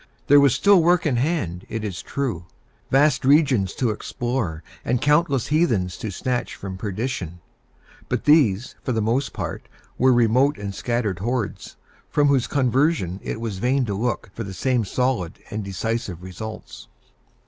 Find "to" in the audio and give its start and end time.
3.75-3.91, 5.97-6.09, 13.85-13.93